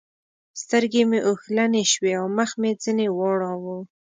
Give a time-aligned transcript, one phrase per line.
[0.61, 3.77] سترګې مې اوښلنې شوې او مخ مې ځنې واړاوو.